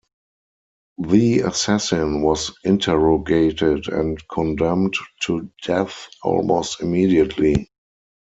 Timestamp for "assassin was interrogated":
1.41-3.87